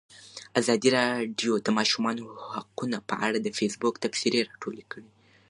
ازادي 0.59 0.89
راډیو 0.97 1.53
د 1.57 1.61
د 1.65 1.69
ماشومانو 1.77 2.23
حقونه 2.53 2.97
په 3.09 3.15
اړه 3.25 3.37
د 3.41 3.47
فیسبوک 3.57 3.95
تبصرې 4.03 4.39
راټولې 4.49 4.83
کړي. 4.91 5.09